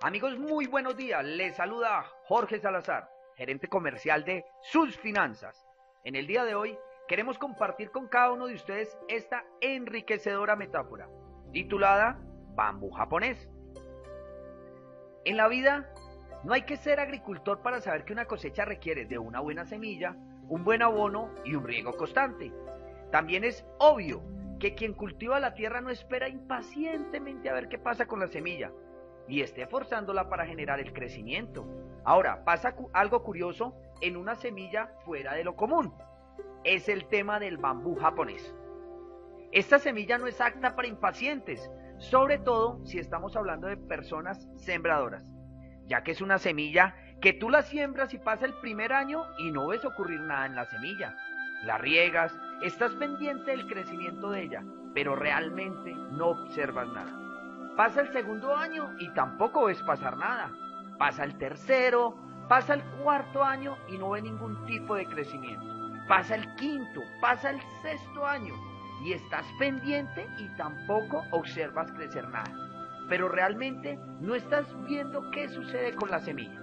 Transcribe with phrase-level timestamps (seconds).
[0.00, 1.24] Amigos, muy buenos días.
[1.24, 5.66] Les saluda Jorge Salazar, gerente comercial de Sus Finanzas.
[6.04, 6.78] En el día de hoy
[7.08, 11.08] queremos compartir con cada uno de ustedes esta enriquecedora metáfora,
[11.52, 12.16] titulada
[12.54, 13.50] Bambú japonés.
[15.24, 15.92] En la vida
[16.44, 20.14] no hay que ser agricultor para saber que una cosecha requiere de una buena semilla,
[20.46, 22.52] un buen abono y un riego constante.
[23.10, 24.22] También es obvio
[24.60, 28.70] que quien cultiva la tierra no espera impacientemente a ver qué pasa con la semilla,
[29.28, 31.66] y esté forzándola para generar el crecimiento.
[32.04, 35.92] Ahora, pasa algo curioso en una semilla fuera de lo común.
[36.64, 38.54] Es el tema del bambú japonés.
[39.52, 45.24] Esta semilla no es apta para impacientes, sobre todo si estamos hablando de personas sembradoras,
[45.86, 49.50] ya que es una semilla que tú la siembras y pasa el primer año y
[49.50, 51.16] no ves ocurrir nada en la semilla.
[51.64, 54.64] La riegas, estás pendiente del crecimiento de ella,
[54.94, 57.27] pero realmente no observas nada.
[57.78, 60.50] Pasa el segundo año y tampoco ves pasar nada.
[60.98, 62.12] Pasa el tercero,
[62.48, 65.64] pasa el cuarto año y no ve ningún tipo de crecimiento.
[66.08, 68.52] Pasa el quinto, pasa el sexto año
[69.04, 72.52] y estás pendiente y tampoco observas crecer nada.
[73.08, 76.60] Pero realmente no estás viendo qué sucede con la semilla.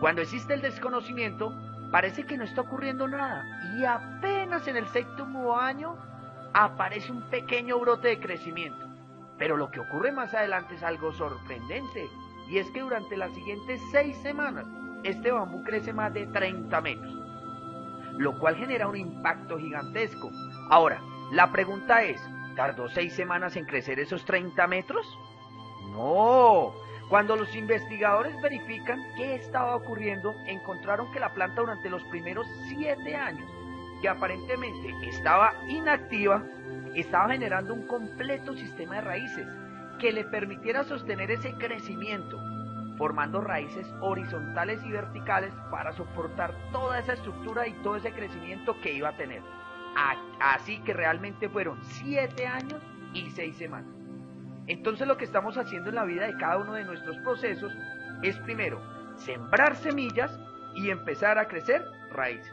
[0.00, 1.50] Cuando existe el desconocimiento,
[1.90, 3.42] parece que no está ocurriendo nada
[3.78, 5.96] y apenas en el séptimo año
[6.52, 8.85] aparece un pequeño brote de crecimiento.
[9.38, 12.08] Pero lo que ocurre más adelante es algo sorprendente,
[12.48, 14.66] y es que durante las siguientes seis semanas,
[15.02, 17.14] este bambú crece más de 30 metros,
[18.18, 20.30] lo cual genera un impacto gigantesco.
[20.70, 21.00] Ahora,
[21.32, 22.20] la pregunta es,
[22.54, 25.18] ¿tardó seis semanas en crecer esos 30 metros?
[25.92, 26.72] No,
[27.08, 33.14] cuando los investigadores verifican qué estaba ocurriendo, encontraron que la planta durante los primeros siete
[33.14, 33.48] años,
[34.02, 36.42] que aparentemente estaba inactiva,
[37.00, 39.46] estaba generando un completo sistema de raíces
[39.98, 42.38] que le permitiera sostener ese crecimiento,
[42.96, 48.92] formando raíces horizontales y verticales para soportar toda esa estructura y todo ese crecimiento que
[48.92, 49.42] iba a tener.
[50.40, 52.82] Así que realmente fueron siete años
[53.14, 53.94] y seis semanas.
[54.66, 57.72] Entonces lo que estamos haciendo en la vida de cada uno de nuestros procesos
[58.22, 58.80] es primero
[59.16, 60.38] sembrar semillas
[60.74, 62.52] y empezar a crecer raíces.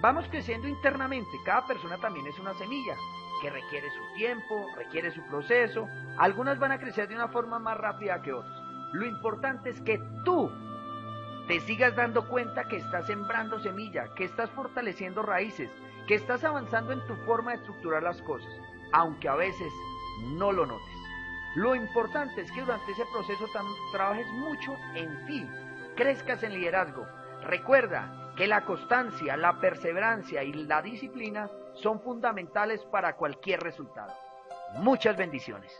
[0.00, 2.94] Vamos creciendo internamente, cada persona también es una semilla
[3.40, 5.88] que requiere su tiempo, requiere su proceso.
[6.18, 8.60] Algunas van a crecer de una forma más rápida que otras.
[8.92, 10.50] Lo importante es que tú
[11.48, 15.70] te sigas dando cuenta que estás sembrando semilla, que estás fortaleciendo raíces,
[16.06, 18.52] que estás avanzando en tu forma de estructurar las cosas,
[18.92, 19.72] aunque a veces
[20.36, 20.96] no lo notes.
[21.56, 23.46] Lo importante es que durante ese proceso
[23.92, 25.48] trabajes mucho en ti,
[25.96, 27.06] crezcas en liderazgo.
[27.42, 34.12] Recuerda que la constancia, la perseverancia y la disciplina son fundamentales para cualquier resultado.
[34.78, 35.72] Muchas bendiciones.